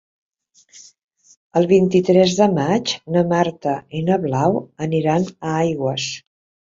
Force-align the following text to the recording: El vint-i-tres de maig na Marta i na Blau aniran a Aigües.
El 1.59 1.67
vint-i-tres 1.71 2.33
de 2.39 2.47
maig 2.55 2.93
na 3.15 3.23
Marta 3.33 3.73
i 3.99 4.01
na 4.07 4.17
Blau 4.23 4.57
aniran 4.87 5.29
a 5.49 5.53
Aigües. 5.59 6.07